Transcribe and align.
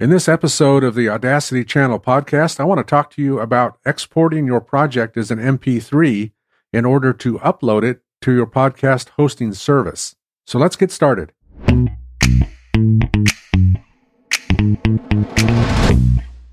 In 0.00 0.08
this 0.08 0.30
episode 0.30 0.82
of 0.82 0.94
the 0.94 1.10
Audacity 1.10 1.62
Channel 1.62 2.00
podcast, 2.00 2.58
I 2.58 2.64
want 2.64 2.78
to 2.78 2.84
talk 2.84 3.10
to 3.10 3.22
you 3.22 3.38
about 3.38 3.76
exporting 3.84 4.46
your 4.46 4.62
project 4.62 5.18
as 5.18 5.30
an 5.30 5.38
MP3 5.38 6.32
in 6.72 6.86
order 6.86 7.12
to 7.12 7.38
upload 7.40 7.82
it 7.82 8.00
to 8.22 8.32
your 8.32 8.46
podcast 8.46 9.10
hosting 9.10 9.52
service. 9.52 10.16
So 10.46 10.58
let's 10.58 10.74
get 10.74 10.90
started. 10.90 11.32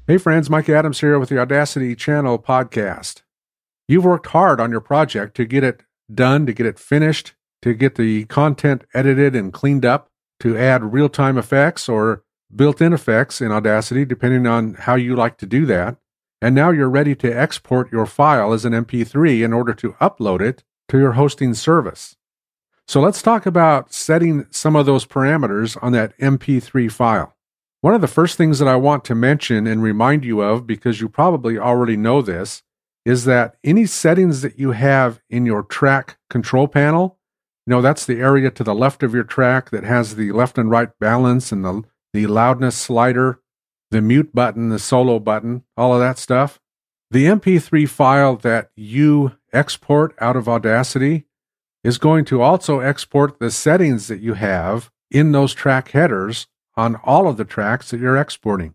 Hey 0.07 0.17
friends, 0.17 0.49
Mike 0.49 0.67
Adams 0.67 0.99
here 0.99 1.17
with 1.17 1.29
the 1.29 1.39
Audacity 1.39 1.95
Channel 1.95 2.39
podcast. 2.39 3.21
You've 3.87 4.03
worked 4.03 4.27
hard 4.27 4.59
on 4.59 4.71
your 4.71 4.81
project 4.81 5.37
to 5.37 5.45
get 5.45 5.63
it 5.63 5.83
done, 6.13 6.45
to 6.47 6.51
get 6.51 6.65
it 6.65 6.77
finished, 6.77 7.33
to 7.61 7.73
get 7.73 7.95
the 7.95 8.25
content 8.25 8.83
edited 8.93 9.37
and 9.37 9.53
cleaned 9.53 9.85
up, 9.85 10.09
to 10.41 10.57
add 10.57 10.91
real 10.91 11.07
time 11.07 11.37
effects 11.37 11.87
or 11.87 12.25
built 12.55 12.81
in 12.81 12.93
effects 12.93 13.41
in 13.41 13.51
Audacity, 13.51 14.05
depending 14.05 14.47
on 14.47 14.75
how 14.75 14.95
you 14.95 15.15
like 15.15 15.37
to 15.37 15.45
do 15.45 15.65
that. 15.65 15.97
And 16.41 16.53
now 16.53 16.71
you're 16.71 16.89
ready 16.89 17.15
to 17.15 17.31
export 17.31 17.91
your 17.91 18.05
file 18.05 18.53
as 18.53 18.63
an 18.63 18.73
MP3 18.73 19.43
in 19.43 19.53
order 19.53 19.73
to 19.73 19.93
upload 19.93 20.41
it 20.41 20.63
to 20.89 20.99
your 20.99 21.13
hosting 21.13 21.53
service. 21.53 22.15
So 22.87 23.01
let's 23.01 23.21
talk 23.21 23.45
about 23.45 23.91
setting 23.91 24.45
some 24.49 24.75
of 24.75 24.85
those 24.85 25.05
parameters 25.05 25.77
on 25.81 25.91
that 25.93 26.17
MP3 26.19 26.91
file. 26.91 27.35
One 27.81 27.93
of 27.93 28.01
the 28.01 28.07
first 28.07 28.37
things 28.37 28.59
that 28.59 28.67
I 28.67 28.75
want 28.75 29.03
to 29.05 29.15
mention 29.15 29.67
and 29.67 29.83
remind 29.83 30.23
you 30.23 30.41
of, 30.41 30.65
because 30.65 31.01
you 31.01 31.09
probably 31.09 31.57
already 31.57 31.97
know 31.97 32.21
this, 32.21 32.63
is 33.05 33.25
that 33.25 33.55
any 33.63 33.85
settings 33.85 34.41
that 34.41 34.59
you 34.59 34.71
have 34.71 35.21
in 35.29 35.45
your 35.45 35.63
track 35.63 36.17
control 36.29 36.67
panel, 36.67 37.17
you 37.65 37.71
know, 37.71 37.81
that's 37.81 38.05
the 38.05 38.19
area 38.19 38.49
to 38.51 38.63
the 38.63 38.75
left 38.75 39.03
of 39.03 39.13
your 39.13 39.23
track 39.23 39.69
that 39.71 39.83
has 39.83 40.15
the 40.15 40.31
left 40.31 40.57
and 40.57 40.69
right 40.69 40.89
balance 40.99 41.51
and 41.51 41.65
the 41.65 41.83
the 42.17 42.25
loudness 42.25 42.75
slider, 42.75 43.39
the 43.91 44.01
mute 44.01 44.33
button, 44.33 44.69
the 44.69 44.79
solo 44.79 45.19
button, 45.19 45.63
all 45.77 45.93
of 45.93 45.99
that 45.99 46.17
stuff. 46.17 46.59
The 47.11 47.25
MP3 47.25 47.87
file 47.87 48.37
that 48.37 48.71
you 48.75 49.33
export 49.53 50.15
out 50.19 50.35
of 50.35 50.49
Audacity 50.49 51.25
is 51.83 51.99
going 51.99 52.25
to 52.25 52.41
also 52.41 52.79
export 52.79 53.37
the 53.37 53.51
settings 53.51 54.07
that 54.07 54.19
you 54.19 54.33
have 54.33 54.89
in 55.11 55.31
those 55.31 55.53
track 55.53 55.91
headers 55.91 56.47
on 56.75 56.95
all 57.03 57.27
of 57.27 57.37
the 57.37 57.45
tracks 57.45 57.91
that 57.91 57.99
you're 57.99 58.17
exporting. 58.17 58.73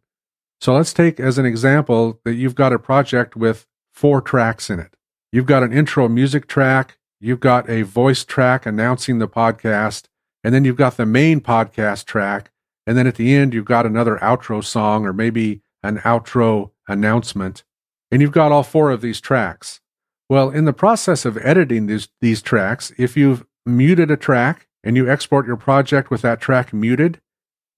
So 0.60 0.74
let's 0.74 0.92
take 0.92 1.18
as 1.18 1.36
an 1.36 1.44
example 1.44 2.20
that 2.24 2.34
you've 2.34 2.54
got 2.54 2.72
a 2.72 2.78
project 2.78 3.34
with 3.34 3.66
four 3.92 4.20
tracks 4.20 4.70
in 4.70 4.78
it. 4.78 4.94
You've 5.32 5.46
got 5.46 5.64
an 5.64 5.72
intro 5.72 6.08
music 6.08 6.46
track, 6.46 6.96
you've 7.20 7.40
got 7.40 7.68
a 7.68 7.82
voice 7.82 8.24
track 8.24 8.66
announcing 8.66 9.18
the 9.18 9.26
podcast, 9.26 10.04
and 10.44 10.54
then 10.54 10.64
you've 10.64 10.76
got 10.76 10.96
the 10.96 11.06
main 11.06 11.40
podcast 11.40 12.04
track 12.04 12.51
and 12.86 12.96
then 12.96 13.06
at 13.06 13.16
the 13.16 13.34
end, 13.34 13.54
you've 13.54 13.64
got 13.64 13.86
another 13.86 14.18
outro 14.18 14.64
song 14.64 15.06
or 15.06 15.12
maybe 15.12 15.62
an 15.82 15.98
outro 15.98 16.70
announcement. 16.88 17.64
And 18.10 18.20
you've 18.20 18.32
got 18.32 18.52
all 18.52 18.62
four 18.62 18.90
of 18.90 19.00
these 19.00 19.20
tracks. 19.20 19.80
Well, 20.28 20.50
in 20.50 20.64
the 20.64 20.72
process 20.72 21.24
of 21.24 21.38
editing 21.38 21.86
these, 21.86 22.08
these 22.20 22.42
tracks, 22.42 22.92
if 22.98 23.16
you've 23.16 23.44
muted 23.64 24.10
a 24.10 24.16
track 24.16 24.66
and 24.82 24.96
you 24.96 25.10
export 25.10 25.46
your 25.46 25.56
project 25.56 26.10
with 26.10 26.22
that 26.22 26.40
track 26.40 26.72
muted, 26.72 27.20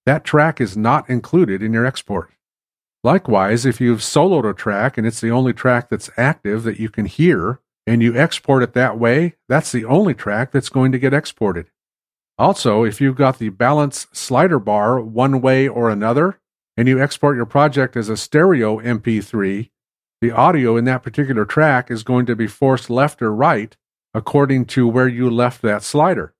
that 0.05 0.23
track 0.23 0.59
is 0.59 0.75
not 0.75 1.09
included 1.09 1.61
in 1.61 1.73
your 1.73 1.85
export. 1.85 2.31
Likewise, 3.03 3.65
if 3.65 3.79
you've 3.79 3.99
soloed 3.99 4.49
a 4.49 4.53
track 4.53 4.97
and 4.97 5.05
it's 5.05 5.21
the 5.21 5.31
only 5.31 5.53
track 5.53 5.89
that's 5.89 6.09
active 6.17 6.63
that 6.63 6.79
you 6.79 6.89
can 6.89 7.05
hear, 7.05 7.59
and 7.87 8.01
you 8.01 8.17
export 8.17 8.63
it 8.63 8.73
that 8.73 8.97
way, 8.97 9.35
that's 9.47 9.71
the 9.71 9.85
only 9.85 10.13
track 10.13 10.51
that's 10.51 10.69
going 10.69 10.91
to 10.91 10.99
get 10.99 11.13
exported. 11.13 11.67
Also, 12.37 12.83
if 12.83 12.99
you've 12.99 13.15
got 13.15 13.39
the 13.39 13.49
balance 13.49 14.07
slider 14.11 14.59
bar 14.59 14.99
one 14.99 15.41
way 15.41 15.67
or 15.67 15.89
another, 15.89 16.39
and 16.77 16.87
you 16.87 17.01
export 17.01 17.37
your 17.37 17.45
project 17.45 17.95
as 17.95 18.09
a 18.09 18.17
stereo 18.17 18.79
MP3, 18.79 19.69
the 20.21 20.31
audio 20.31 20.75
in 20.75 20.85
that 20.85 21.03
particular 21.03 21.45
track 21.45 21.89
is 21.89 22.03
going 22.03 22.25
to 22.25 22.35
be 22.35 22.47
forced 22.47 22.89
left 22.89 23.21
or 23.21 23.33
right 23.33 23.75
according 24.13 24.65
to 24.65 24.87
where 24.87 25.07
you 25.07 25.29
left 25.29 25.61
that 25.61 25.83
slider. 25.83 26.33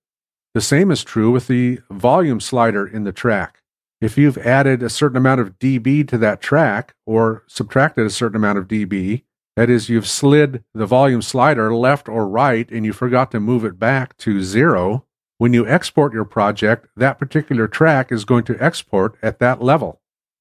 The 0.54 0.60
same 0.62 0.90
is 0.90 1.04
true 1.04 1.30
with 1.30 1.46
the 1.46 1.80
volume 1.90 2.40
slider 2.40 2.86
in 2.86 3.04
the 3.04 3.12
track. 3.12 3.62
If 4.00 4.16
you've 4.18 4.38
added 4.38 4.82
a 4.82 4.90
certain 4.90 5.16
amount 5.16 5.40
of 5.40 5.58
dB 5.58 6.08
to 6.08 6.18
that 6.18 6.40
track 6.40 6.94
or 7.04 7.44
subtracted 7.46 8.06
a 8.06 8.10
certain 8.10 8.36
amount 8.36 8.58
of 8.58 8.68
dB, 8.68 9.22
that 9.56 9.70
is, 9.70 9.88
you've 9.88 10.06
slid 10.06 10.64
the 10.74 10.84
volume 10.84 11.22
slider 11.22 11.74
left 11.74 12.08
or 12.08 12.28
right 12.28 12.70
and 12.70 12.84
you 12.84 12.92
forgot 12.92 13.30
to 13.30 13.40
move 13.40 13.64
it 13.64 13.78
back 13.78 14.16
to 14.18 14.42
zero, 14.42 15.05
when 15.38 15.52
you 15.52 15.66
export 15.66 16.12
your 16.12 16.24
project, 16.24 16.86
that 16.96 17.18
particular 17.18 17.68
track 17.68 18.10
is 18.10 18.24
going 18.24 18.44
to 18.44 18.56
export 18.62 19.16
at 19.22 19.38
that 19.38 19.62
level. 19.62 20.00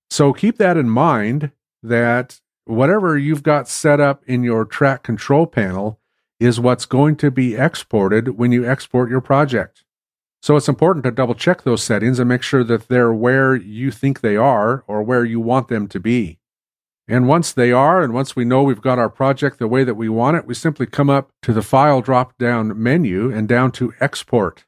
So 0.09 0.33
keep 0.33 0.57
that 0.57 0.78
in 0.78 0.89
mind 0.89 1.51
that 1.83 2.39
whatever 2.66 3.17
you've 3.17 3.44
got 3.44 3.67
set 3.67 4.00
up 4.00 4.23
in 4.25 4.44
your 4.44 4.66
track 4.66 5.03
control 5.03 5.47
panel 5.47 6.00
is 6.39 6.59
what's 6.59 6.85
going 6.85 7.16
to 7.17 7.31
be 7.31 7.56
exported 7.56 8.38
when 8.38 8.51
you 8.51 8.67
export 8.67 9.09
your 9.09 9.22
project. 9.22 9.83
So 10.41 10.56
it's 10.56 10.69
important 10.69 11.03
to 11.06 11.12
double 11.12 11.33
check 11.33 11.63
those 11.63 11.83
settings 11.83 12.19
and 12.19 12.29
make 12.29 12.44
sure 12.44 12.63
that 12.63 12.88
they're 12.88 13.13
where 13.13 13.56
you 13.56 13.89
think 13.89 14.22
they 14.22 14.38
are 14.38 14.83
or 14.88 15.01
where 15.01 15.25
you 15.25 15.39
want 15.39 15.69
them 15.69 15.88
to 15.88 16.00
be. 16.00 16.39
And 17.07 17.27
once 17.27 17.51
they 17.51 17.72
are, 17.72 18.01
and 18.01 18.13
once 18.13 18.35
we 18.35 18.45
know 18.45 18.63
we've 18.63 18.81
got 18.81 19.00
our 19.00 19.09
project 19.09 19.59
the 19.59 19.67
way 19.67 19.83
that 19.83 19.95
we 19.95 20.09
want 20.09 20.38
it, 20.38 20.45
we 20.45 20.53
simply 20.53 20.85
come 20.85 21.09
up 21.09 21.31
to 21.44 21.53
the 21.53 21.62
file 21.62 22.01
drop 22.01 22.38
down 22.38 22.81
menu 22.81 23.31
and 23.31 23.47
down 23.47 23.72
to 23.73 23.94
export. 24.00 24.66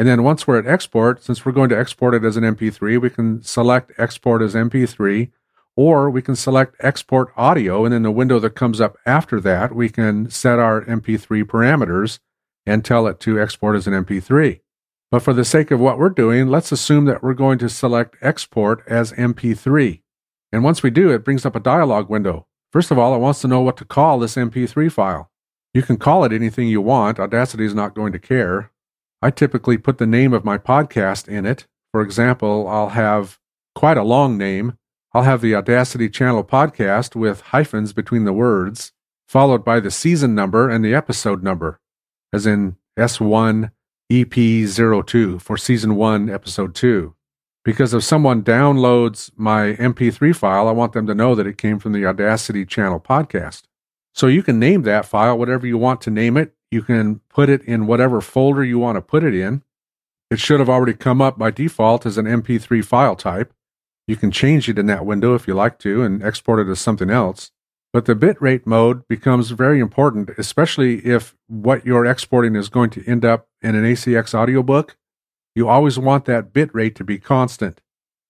And 0.00 0.08
then 0.08 0.22
once 0.22 0.46
we're 0.46 0.58
at 0.58 0.66
export, 0.66 1.22
since 1.22 1.44
we're 1.44 1.52
going 1.52 1.68
to 1.68 1.78
export 1.78 2.14
it 2.14 2.24
as 2.24 2.38
an 2.38 2.42
MP3, 2.42 2.98
we 2.98 3.10
can 3.10 3.42
select 3.42 3.92
export 3.98 4.40
as 4.40 4.54
MP3, 4.54 5.30
or 5.76 6.08
we 6.08 6.22
can 6.22 6.34
select 6.34 6.74
export 6.80 7.34
audio. 7.36 7.84
And 7.84 7.94
in 7.94 8.02
the 8.02 8.10
window 8.10 8.38
that 8.38 8.54
comes 8.54 8.80
up 8.80 8.96
after 9.04 9.42
that, 9.42 9.74
we 9.74 9.90
can 9.90 10.30
set 10.30 10.58
our 10.58 10.80
MP3 10.86 11.44
parameters 11.44 12.18
and 12.64 12.82
tell 12.82 13.06
it 13.06 13.20
to 13.20 13.38
export 13.38 13.76
as 13.76 13.86
an 13.86 13.92
MP3. 13.92 14.60
But 15.10 15.20
for 15.20 15.34
the 15.34 15.44
sake 15.44 15.70
of 15.70 15.80
what 15.80 15.98
we're 15.98 16.08
doing, 16.08 16.48
let's 16.48 16.72
assume 16.72 17.04
that 17.04 17.22
we're 17.22 17.34
going 17.34 17.58
to 17.58 17.68
select 17.68 18.16
export 18.22 18.82
as 18.86 19.12
MP3. 19.12 20.00
And 20.50 20.64
once 20.64 20.82
we 20.82 20.88
do, 20.88 21.10
it 21.10 21.26
brings 21.26 21.44
up 21.44 21.54
a 21.54 21.60
dialog 21.60 22.08
window. 22.08 22.46
First 22.72 22.90
of 22.90 22.98
all, 22.98 23.14
it 23.14 23.18
wants 23.18 23.42
to 23.42 23.48
know 23.48 23.60
what 23.60 23.76
to 23.76 23.84
call 23.84 24.18
this 24.18 24.36
MP3 24.36 24.90
file. 24.90 25.30
You 25.74 25.82
can 25.82 25.98
call 25.98 26.24
it 26.24 26.32
anything 26.32 26.68
you 26.68 26.80
want. 26.80 27.20
Audacity 27.20 27.66
is 27.66 27.74
not 27.74 27.94
going 27.94 28.14
to 28.14 28.18
care. 28.18 28.70
I 29.22 29.30
typically 29.30 29.76
put 29.76 29.98
the 29.98 30.06
name 30.06 30.32
of 30.32 30.44
my 30.44 30.56
podcast 30.56 31.28
in 31.28 31.44
it. 31.44 31.66
For 31.92 32.00
example, 32.02 32.66
I'll 32.68 32.90
have 32.90 33.38
quite 33.74 33.96
a 33.96 34.02
long 34.02 34.38
name. 34.38 34.78
I'll 35.12 35.24
have 35.24 35.40
the 35.40 35.54
Audacity 35.54 36.08
Channel 36.08 36.44
podcast 36.44 37.14
with 37.14 37.40
hyphens 37.40 37.92
between 37.92 38.24
the 38.24 38.32
words, 38.32 38.92
followed 39.28 39.64
by 39.64 39.80
the 39.80 39.90
season 39.90 40.34
number 40.34 40.70
and 40.70 40.84
the 40.84 40.94
episode 40.94 41.42
number, 41.42 41.80
as 42.32 42.46
in 42.46 42.76
S1 42.98 43.72
EP02 44.10 45.40
for 45.40 45.56
season 45.56 45.96
1, 45.96 46.30
episode 46.30 46.74
2. 46.74 47.14
Because 47.64 47.92
if 47.92 48.02
someone 48.02 48.42
downloads 48.42 49.30
my 49.36 49.74
MP3 49.74 50.34
file, 50.34 50.66
I 50.66 50.72
want 50.72 50.92
them 50.92 51.06
to 51.06 51.14
know 51.14 51.34
that 51.34 51.46
it 51.46 51.58
came 51.58 51.78
from 51.78 51.92
the 51.92 52.06
Audacity 52.06 52.64
Channel 52.64 53.00
podcast. 53.00 53.64
So 54.14 54.28
you 54.28 54.42
can 54.42 54.58
name 54.58 54.82
that 54.82 55.04
file 55.04 55.38
whatever 55.38 55.66
you 55.66 55.76
want 55.76 56.00
to 56.02 56.10
name 56.10 56.36
it. 56.36 56.54
You 56.70 56.82
can 56.82 57.20
put 57.28 57.48
it 57.48 57.62
in 57.62 57.86
whatever 57.86 58.20
folder 58.20 58.64
you 58.64 58.78
want 58.78 58.96
to 58.96 59.02
put 59.02 59.24
it 59.24 59.34
in. 59.34 59.62
It 60.30 60.38
should 60.38 60.60
have 60.60 60.68
already 60.68 60.94
come 60.94 61.20
up 61.20 61.38
by 61.38 61.50
default 61.50 62.06
as 62.06 62.16
an 62.16 62.26
MP3 62.26 62.84
file 62.84 63.16
type. 63.16 63.52
You 64.06 64.16
can 64.16 64.30
change 64.30 64.68
it 64.68 64.78
in 64.78 64.86
that 64.86 65.04
window 65.04 65.34
if 65.34 65.48
you 65.48 65.54
like 65.54 65.78
to 65.80 66.02
and 66.02 66.22
export 66.22 66.60
it 66.60 66.70
as 66.70 66.80
something 66.80 67.10
else. 67.10 67.50
But 67.92 68.04
the 68.04 68.14
bitrate 68.14 68.66
mode 68.66 69.06
becomes 69.08 69.50
very 69.50 69.80
important, 69.80 70.30
especially 70.38 71.04
if 71.04 71.34
what 71.48 71.84
you're 71.84 72.06
exporting 72.06 72.54
is 72.54 72.68
going 72.68 72.90
to 72.90 73.04
end 73.04 73.24
up 73.24 73.48
in 73.62 73.74
an 73.74 73.84
ACX 73.84 74.32
audiobook. 74.32 74.96
You 75.56 75.68
always 75.68 75.98
want 75.98 76.24
that 76.26 76.52
bitrate 76.52 76.94
to 76.96 77.04
be 77.04 77.18
constant. 77.18 77.80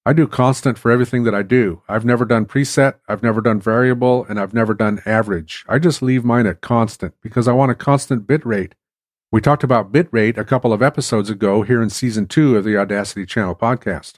I 0.06 0.14
do 0.14 0.26
constant 0.26 0.78
for 0.78 0.90
everything 0.90 1.24
that 1.24 1.34
I 1.34 1.42
do. 1.42 1.82
I've 1.86 2.06
never 2.06 2.24
done 2.24 2.46
preset, 2.46 2.94
I've 3.06 3.22
never 3.22 3.42
done 3.42 3.60
variable, 3.60 4.24
and 4.24 4.40
I've 4.40 4.54
never 4.54 4.72
done 4.72 5.02
average. 5.04 5.64
I 5.68 5.78
just 5.78 6.00
leave 6.00 6.24
mine 6.24 6.46
at 6.46 6.62
constant 6.62 7.14
because 7.20 7.46
I 7.46 7.52
want 7.52 7.70
a 7.70 7.74
constant 7.74 8.26
bit 8.26 8.44
rate. 8.46 8.74
We 9.30 9.42
talked 9.42 9.62
about 9.62 9.92
bit 9.92 10.08
rate 10.10 10.38
a 10.38 10.44
couple 10.44 10.72
of 10.72 10.82
episodes 10.82 11.28
ago 11.28 11.62
here 11.62 11.82
in 11.82 11.90
season 11.90 12.26
two 12.26 12.56
of 12.56 12.64
the 12.64 12.78
Audacity 12.78 13.26
Channel 13.26 13.54
podcast. 13.54 14.14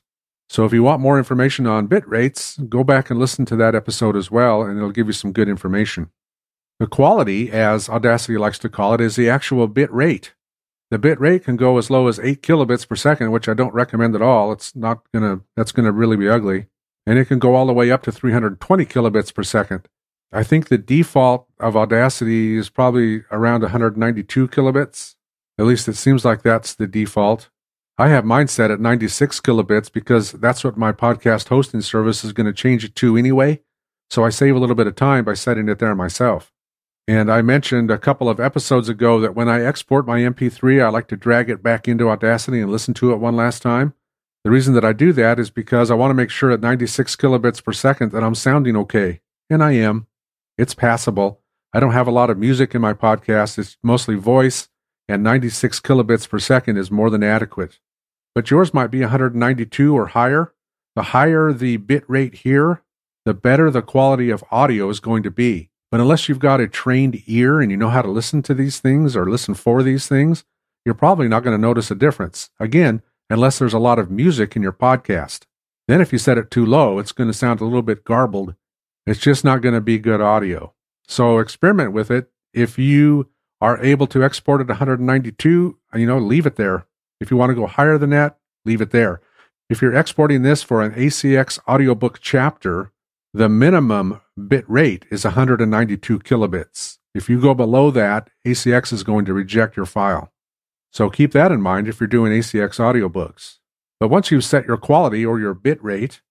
So 0.48 0.64
if 0.64 0.72
you 0.72 0.84
want 0.84 1.00
more 1.00 1.18
information 1.18 1.66
on 1.66 1.88
bit 1.88 2.06
rates, 2.08 2.58
go 2.68 2.84
back 2.84 3.10
and 3.10 3.18
listen 3.18 3.44
to 3.46 3.56
that 3.56 3.74
episode 3.74 4.16
as 4.16 4.30
well, 4.30 4.62
and 4.62 4.78
it'll 4.78 4.92
give 4.92 5.08
you 5.08 5.12
some 5.12 5.32
good 5.32 5.48
information. 5.48 6.10
The 6.78 6.86
quality, 6.86 7.50
as 7.50 7.88
Audacity 7.88 8.38
likes 8.38 8.58
to 8.60 8.68
call 8.68 8.94
it, 8.94 9.00
is 9.00 9.16
the 9.16 9.28
actual 9.28 9.66
bit 9.66 9.92
rate. 9.92 10.32
The 10.92 10.98
bit 10.98 11.18
rate 11.18 11.44
can 11.44 11.56
go 11.56 11.78
as 11.78 11.88
low 11.88 12.06
as 12.06 12.20
8 12.20 12.42
kilobits 12.42 12.86
per 12.86 12.96
second, 12.96 13.30
which 13.32 13.48
I 13.48 13.54
don't 13.54 13.72
recommend 13.72 14.14
at 14.14 14.20
all. 14.20 14.52
It's 14.52 14.76
not 14.76 15.00
going 15.10 15.22
to, 15.22 15.42
that's 15.56 15.72
going 15.72 15.86
to 15.86 15.90
really 15.90 16.18
be 16.18 16.28
ugly. 16.28 16.66
And 17.06 17.18
it 17.18 17.24
can 17.24 17.38
go 17.38 17.54
all 17.54 17.64
the 17.64 17.72
way 17.72 17.90
up 17.90 18.02
to 18.02 18.12
320 18.12 18.84
kilobits 18.84 19.32
per 19.32 19.42
second. 19.42 19.88
I 20.32 20.42
think 20.42 20.68
the 20.68 20.76
default 20.76 21.46
of 21.58 21.78
Audacity 21.78 22.58
is 22.58 22.68
probably 22.68 23.24
around 23.30 23.62
192 23.62 24.48
kilobits. 24.48 25.14
At 25.58 25.64
least 25.64 25.88
it 25.88 25.96
seems 25.96 26.26
like 26.26 26.42
that's 26.42 26.74
the 26.74 26.86
default. 26.86 27.48
I 27.96 28.08
have 28.08 28.26
mine 28.26 28.48
set 28.48 28.70
at 28.70 28.78
96 28.78 29.40
kilobits 29.40 29.90
because 29.90 30.32
that's 30.32 30.62
what 30.62 30.76
my 30.76 30.92
podcast 30.92 31.48
hosting 31.48 31.80
service 31.80 32.22
is 32.22 32.34
going 32.34 32.48
to 32.48 32.52
change 32.52 32.84
it 32.84 32.94
to 32.96 33.16
anyway. 33.16 33.62
So 34.10 34.26
I 34.26 34.28
save 34.28 34.56
a 34.56 34.58
little 34.58 34.76
bit 34.76 34.88
of 34.88 34.96
time 34.96 35.24
by 35.24 35.32
setting 35.32 35.70
it 35.70 35.78
there 35.78 35.94
myself. 35.94 36.51
And 37.08 37.32
I 37.32 37.42
mentioned 37.42 37.90
a 37.90 37.98
couple 37.98 38.28
of 38.28 38.38
episodes 38.38 38.88
ago 38.88 39.20
that 39.20 39.34
when 39.34 39.48
I 39.48 39.64
export 39.64 40.06
my 40.06 40.20
MP3, 40.20 40.84
I 40.84 40.88
like 40.88 41.08
to 41.08 41.16
drag 41.16 41.50
it 41.50 41.62
back 41.62 41.88
into 41.88 42.08
Audacity 42.08 42.60
and 42.60 42.70
listen 42.70 42.94
to 42.94 43.12
it 43.12 43.16
one 43.16 43.34
last 43.34 43.60
time. 43.60 43.94
The 44.44 44.50
reason 44.50 44.74
that 44.74 44.84
I 44.84 44.92
do 44.92 45.12
that 45.12 45.38
is 45.38 45.50
because 45.50 45.90
I 45.90 45.94
want 45.94 46.10
to 46.10 46.14
make 46.14 46.30
sure 46.30 46.50
at 46.50 46.60
96 46.60 47.16
kilobits 47.16 47.62
per 47.62 47.72
second 47.72 48.12
that 48.12 48.22
I'm 48.22 48.34
sounding 48.34 48.76
okay. 48.76 49.20
And 49.50 49.62
I 49.62 49.72
am. 49.72 50.06
It's 50.56 50.74
passable. 50.74 51.40
I 51.72 51.80
don't 51.80 51.92
have 51.92 52.06
a 52.06 52.12
lot 52.12 52.30
of 52.30 52.38
music 52.38 52.74
in 52.74 52.80
my 52.80 52.92
podcast. 52.92 53.58
It's 53.58 53.76
mostly 53.82 54.14
voice, 54.14 54.68
and 55.08 55.22
96 55.22 55.80
kilobits 55.80 56.28
per 56.28 56.38
second 56.38 56.76
is 56.76 56.90
more 56.90 57.10
than 57.10 57.22
adequate. 57.22 57.78
But 58.34 58.50
yours 58.50 58.72
might 58.72 58.90
be 58.90 59.00
192 59.00 59.96
or 59.96 60.06
higher. 60.06 60.54
The 60.94 61.02
higher 61.02 61.52
the 61.52 61.78
bit 61.78 62.04
rate 62.08 62.36
here, 62.36 62.82
the 63.24 63.34
better 63.34 63.70
the 63.70 63.82
quality 63.82 64.30
of 64.30 64.44
audio 64.50 64.88
is 64.88 65.00
going 65.00 65.22
to 65.22 65.30
be. 65.30 65.70
But 65.92 66.00
unless 66.00 66.26
you've 66.26 66.38
got 66.38 66.62
a 66.62 66.66
trained 66.66 67.22
ear 67.26 67.60
and 67.60 67.70
you 67.70 67.76
know 67.76 67.90
how 67.90 68.00
to 68.00 68.10
listen 68.10 68.42
to 68.44 68.54
these 68.54 68.80
things 68.80 69.14
or 69.14 69.30
listen 69.30 69.52
for 69.52 69.82
these 69.82 70.08
things, 70.08 70.42
you're 70.86 70.94
probably 70.94 71.28
not 71.28 71.44
going 71.44 71.54
to 71.54 71.60
notice 71.60 71.90
a 71.90 71.94
difference. 71.94 72.48
Again, 72.58 73.02
unless 73.28 73.58
there's 73.58 73.74
a 73.74 73.78
lot 73.78 73.98
of 73.98 74.10
music 74.10 74.56
in 74.56 74.62
your 74.62 74.72
podcast. 74.72 75.42
Then 75.88 76.00
if 76.00 76.10
you 76.10 76.18
set 76.18 76.38
it 76.38 76.50
too 76.50 76.64
low, 76.64 76.98
it's 76.98 77.12
going 77.12 77.28
to 77.28 77.36
sound 77.36 77.60
a 77.60 77.64
little 77.64 77.82
bit 77.82 78.04
garbled. 78.04 78.54
It's 79.06 79.20
just 79.20 79.44
not 79.44 79.60
going 79.60 79.74
to 79.74 79.82
be 79.82 79.98
good 79.98 80.22
audio. 80.22 80.72
So 81.06 81.38
experiment 81.38 81.92
with 81.92 82.10
it. 82.10 82.30
If 82.54 82.78
you 82.78 83.28
are 83.60 83.78
able 83.84 84.06
to 84.08 84.24
export 84.24 84.62
at 84.62 84.68
192, 84.68 85.78
you 85.94 86.06
know, 86.06 86.18
leave 86.18 86.46
it 86.46 86.56
there. 86.56 86.86
If 87.20 87.30
you 87.30 87.36
want 87.36 87.50
to 87.50 87.54
go 87.54 87.66
higher 87.66 87.98
than 87.98 88.10
that, 88.10 88.38
leave 88.64 88.80
it 88.80 88.92
there. 88.92 89.20
If 89.68 89.82
you're 89.82 89.94
exporting 89.94 90.40
this 90.40 90.62
for 90.62 90.80
an 90.80 90.94
ACX 90.94 91.58
audiobook 91.68 92.20
chapter, 92.20 92.92
the 93.34 93.50
minimum 93.50 94.21
bit 94.36 94.68
rate 94.68 95.04
is 95.10 95.24
192 95.24 96.18
kilobits. 96.20 96.98
If 97.14 97.28
you 97.28 97.40
go 97.40 97.54
below 97.54 97.90
that, 97.90 98.30
ACX 98.46 98.92
is 98.92 99.02
going 99.02 99.24
to 99.26 99.34
reject 99.34 99.76
your 99.76 99.86
file. 99.86 100.32
So 100.90 101.10
keep 101.10 101.32
that 101.32 101.52
in 101.52 101.60
mind 101.60 101.88
if 101.88 102.00
you're 102.00 102.06
doing 102.06 102.32
ACX 102.32 102.78
audiobooks. 102.78 103.58
But 104.00 104.08
once 104.08 104.30
you've 104.30 104.44
set 104.44 104.66
your 104.66 104.76
quality 104.76 105.24
or 105.24 105.38
your 105.38 105.54
bit 105.54 105.82
rate, 105.82 106.22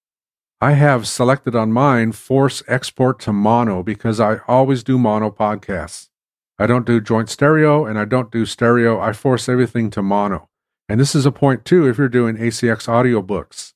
I 0.59 0.74
have 0.74 1.07
selected 1.07 1.56
on 1.56 1.71
mine 1.71 2.12
force 2.12 2.62
export 2.68 3.19
to 3.21 3.33
mono 3.33 3.81
because 3.81 4.19
I 4.19 4.39
always 4.47 4.83
do 4.83 5.00
mono 5.00 5.31
podcasts. 5.31 6.09
I 6.59 6.68
don't 6.68 6.86
do 6.86 7.01
joint 7.01 7.30
stereo 7.30 7.86
and 7.86 7.97
I 7.97 8.06
don't 8.06 8.31
do 8.31 8.45
stereo. 8.45 9.00
I 9.00 9.13
force 9.13 9.50
everything 9.50 9.89
to 9.92 10.04
mono. 10.04 10.50
And 10.88 11.00
this 11.00 11.15
is 11.15 11.25
a 11.25 11.31
point 11.31 11.65
too 11.65 11.88
if 11.88 11.97
you're 11.97 12.09
doing 12.09 12.38
ACX 12.38 12.88
audiobooks. 12.88 13.74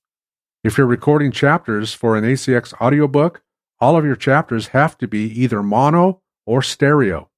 If 0.64 0.78
you're 0.78 0.86
recording 0.86 1.32
chapters 1.32 1.94
for 1.94 2.16
an 2.16 2.24
ACX 2.24 2.74
audiobook, 2.80 3.42
all 3.80 3.98
of 3.98 4.06
your 4.06 4.16
chapters 4.16 4.68
have 4.68 4.98
to 5.00 5.08
be 5.08 5.26
either 5.40 5.62
mono 5.62 6.22
or 6.46 6.62
stereo. 6.62 7.30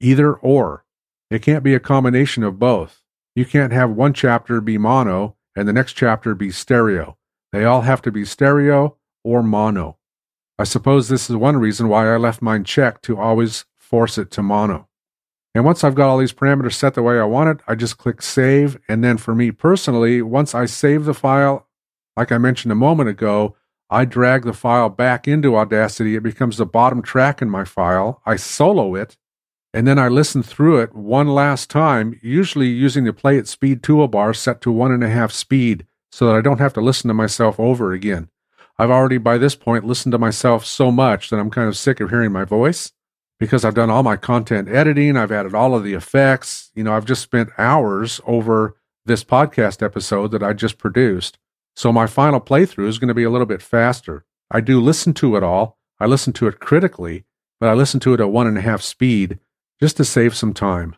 Either 0.00 0.34
or. 0.34 0.84
It 1.30 1.42
can't 1.42 1.64
be 1.64 1.74
a 1.74 1.80
combination 1.80 2.42
of 2.42 2.58
both. 2.58 3.02
You 3.34 3.44
can't 3.44 3.72
have 3.72 3.90
one 3.90 4.12
chapter 4.12 4.60
be 4.60 4.78
mono 4.78 5.36
and 5.54 5.66
the 5.66 5.72
next 5.72 5.94
chapter 5.94 6.34
be 6.34 6.50
stereo. 6.50 7.16
They 7.52 7.64
all 7.64 7.82
have 7.82 8.02
to 8.02 8.12
be 8.12 8.24
stereo 8.24 8.96
or 9.24 9.42
mono. 9.42 9.98
I 10.58 10.64
suppose 10.64 11.08
this 11.08 11.28
is 11.28 11.36
one 11.36 11.58
reason 11.58 11.88
why 11.88 12.12
I 12.12 12.16
left 12.16 12.42
mine 12.42 12.64
checked 12.64 13.02
to 13.04 13.18
always 13.18 13.66
force 13.76 14.18
it 14.18 14.30
to 14.32 14.42
mono. 14.42 14.88
And 15.54 15.64
once 15.64 15.82
I've 15.82 15.94
got 15.94 16.08
all 16.08 16.18
these 16.18 16.34
parameters 16.34 16.74
set 16.74 16.94
the 16.94 17.02
way 17.02 17.18
I 17.18 17.24
want 17.24 17.48
it, 17.48 17.64
I 17.66 17.74
just 17.74 17.96
click 17.96 18.20
save. 18.20 18.78
And 18.88 19.02
then 19.02 19.16
for 19.16 19.34
me 19.34 19.50
personally, 19.50 20.20
once 20.20 20.54
I 20.54 20.66
save 20.66 21.04
the 21.04 21.14
file, 21.14 21.66
like 22.16 22.30
I 22.30 22.38
mentioned 22.38 22.72
a 22.72 22.76
moment 22.76 23.08
ago, 23.08 23.56
I 23.88 24.04
drag 24.04 24.44
the 24.44 24.52
file 24.52 24.88
back 24.88 25.28
into 25.28 25.56
Audacity. 25.56 26.16
It 26.16 26.22
becomes 26.22 26.56
the 26.56 26.66
bottom 26.66 27.02
track 27.02 27.40
in 27.40 27.48
my 27.48 27.64
file. 27.64 28.20
I 28.26 28.36
solo 28.36 28.94
it, 28.94 29.16
and 29.72 29.86
then 29.86 29.98
I 29.98 30.08
listen 30.08 30.42
through 30.42 30.80
it 30.80 30.94
one 30.94 31.28
last 31.28 31.70
time, 31.70 32.18
usually 32.22 32.68
using 32.68 33.04
the 33.04 33.12
play 33.12 33.38
at 33.38 33.46
speed 33.46 33.82
toolbar 33.82 34.34
set 34.34 34.60
to 34.62 34.72
one 34.72 34.90
and 34.90 35.04
a 35.04 35.08
half 35.08 35.32
speed 35.32 35.86
so 36.10 36.26
that 36.26 36.36
I 36.36 36.40
don't 36.40 36.60
have 36.60 36.72
to 36.74 36.80
listen 36.80 37.08
to 37.08 37.14
myself 37.14 37.60
over 37.60 37.92
again. 37.92 38.28
I've 38.78 38.90
already 38.90 39.18
by 39.18 39.38
this 39.38 39.54
point 39.54 39.84
listened 39.84 40.12
to 40.12 40.18
myself 40.18 40.64
so 40.64 40.90
much 40.90 41.30
that 41.30 41.38
I'm 41.38 41.50
kind 41.50 41.68
of 41.68 41.76
sick 41.76 42.00
of 42.00 42.10
hearing 42.10 42.32
my 42.32 42.44
voice 42.44 42.92
because 43.38 43.64
I've 43.64 43.74
done 43.74 43.90
all 43.90 44.02
my 44.02 44.16
content 44.16 44.68
editing, 44.68 45.16
I've 45.16 45.32
added 45.32 45.54
all 45.54 45.74
of 45.74 45.84
the 45.84 45.94
effects. 45.94 46.70
You 46.74 46.84
know, 46.84 46.94
I've 46.94 47.04
just 47.04 47.22
spent 47.22 47.50
hours 47.58 48.20
over 48.26 48.76
this 49.04 49.24
podcast 49.24 49.82
episode 49.82 50.30
that 50.32 50.42
I 50.42 50.52
just 50.52 50.78
produced. 50.78 51.38
So 51.76 51.92
my 51.92 52.06
final 52.06 52.40
playthrough 52.40 52.88
is 52.88 52.98
going 52.98 53.08
to 53.08 53.14
be 53.14 53.24
a 53.24 53.30
little 53.30 53.46
bit 53.46 53.60
faster. 53.60 54.24
I 54.50 54.62
do 54.62 54.80
listen 54.80 55.12
to 55.14 55.36
it 55.36 55.42
all. 55.42 55.78
I 56.00 56.06
listen 56.06 56.32
to 56.34 56.46
it 56.46 56.58
critically, 56.58 57.24
but 57.60 57.68
I 57.68 57.74
listen 57.74 58.00
to 58.00 58.14
it 58.14 58.20
at 58.20 58.30
one 58.30 58.46
and 58.46 58.56
a 58.56 58.62
half 58.62 58.80
speed 58.80 59.38
just 59.78 59.98
to 59.98 60.04
save 60.04 60.34
some 60.34 60.54
time. 60.54 60.96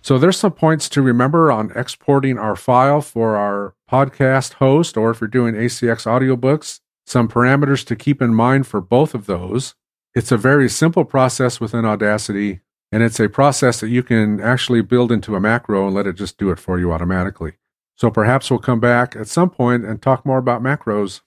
So 0.00 0.16
there's 0.16 0.38
some 0.38 0.52
points 0.52 0.88
to 0.90 1.02
remember 1.02 1.50
on 1.50 1.72
exporting 1.74 2.38
our 2.38 2.54
file 2.54 3.00
for 3.00 3.36
our 3.36 3.74
podcast 3.90 4.54
host, 4.54 4.96
or 4.96 5.10
if 5.10 5.20
you're 5.20 5.28
doing 5.28 5.54
ACX 5.54 6.06
audiobooks, 6.06 6.80
some 7.04 7.26
parameters 7.26 7.84
to 7.86 7.96
keep 7.96 8.22
in 8.22 8.32
mind 8.32 8.66
for 8.68 8.80
both 8.80 9.14
of 9.14 9.26
those. 9.26 9.74
It's 10.14 10.30
a 10.30 10.36
very 10.36 10.68
simple 10.68 11.04
process 11.04 11.58
within 11.58 11.84
Audacity, 11.84 12.60
and 12.92 13.02
it's 13.02 13.18
a 13.18 13.28
process 13.28 13.80
that 13.80 13.88
you 13.88 14.04
can 14.04 14.40
actually 14.40 14.82
build 14.82 15.10
into 15.10 15.34
a 15.34 15.40
macro 15.40 15.86
and 15.86 15.96
let 15.96 16.06
it 16.06 16.14
just 16.14 16.38
do 16.38 16.50
it 16.50 16.60
for 16.60 16.78
you 16.78 16.92
automatically. 16.92 17.54
So 17.96 18.10
perhaps 18.10 18.50
we'll 18.50 18.58
come 18.58 18.80
back 18.80 19.14
at 19.14 19.28
some 19.28 19.50
point 19.50 19.84
and 19.84 20.00
talk 20.00 20.26
more 20.26 20.38
about 20.38 20.62
macros. 20.62 21.20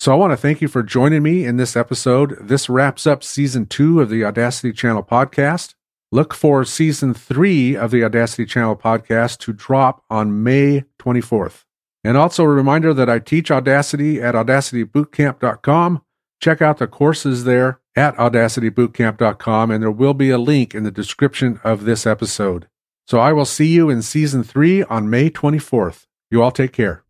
So 0.00 0.12
I 0.12 0.14
want 0.14 0.32
to 0.32 0.36
thank 0.36 0.60
you 0.60 0.68
for 0.68 0.82
joining 0.82 1.22
me 1.22 1.44
in 1.44 1.56
this 1.56 1.76
episode. 1.76 2.36
This 2.40 2.68
wraps 2.68 3.06
up 3.06 3.24
season 3.24 3.66
two 3.66 4.00
of 4.00 4.08
the 4.08 4.24
Audacity 4.24 4.72
Channel 4.72 5.02
podcast. 5.02 5.74
Look 6.12 6.32
for 6.32 6.64
season 6.64 7.14
three 7.14 7.76
of 7.76 7.90
the 7.90 8.04
Audacity 8.04 8.46
Channel 8.46 8.76
podcast 8.76 9.38
to 9.40 9.52
drop 9.52 10.04
on 10.08 10.42
May 10.42 10.84
24th. 10.98 11.64
And 12.04 12.16
also 12.16 12.44
a 12.44 12.48
reminder 12.48 12.94
that 12.94 13.10
I 13.10 13.18
teach 13.18 13.50
Audacity 13.50 14.22
at 14.22 14.34
audacitybootcamp.com. 14.34 16.02
Check 16.40 16.62
out 16.62 16.78
the 16.78 16.86
courses 16.86 17.42
there 17.44 17.80
at 17.96 18.16
audacitybootcamp.com, 18.16 19.70
and 19.72 19.82
there 19.82 19.90
will 19.90 20.14
be 20.14 20.30
a 20.30 20.38
link 20.38 20.74
in 20.74 20.84
the 20.84 20.92
description 20.92 21.60
of 21.64 21.84
this 21.84 22.06
episode. 22.06 22.68
So 23.08 23.18
I 23.20 23.32
will 23.32 23.46
see 23.46 23.68
you 23.68 23.88
in 23.88 24.02
season 24.02 24.44
three 24.44 24.82
on 24.82 25.08
May 25.08 25.30
24th. 25.30 26.04
You 26.30 26.42
all 26.42 26.50
take 26.50 26.74
care. 26.74 27.04